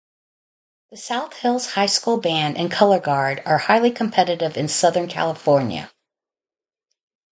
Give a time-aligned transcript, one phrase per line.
[0.89, 5.91] The South Hills High School Band and Colorguard are highly competitive in Southern California.